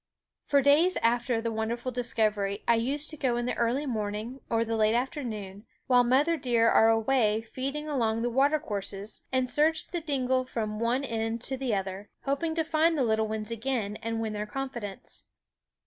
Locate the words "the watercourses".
8.23-9.21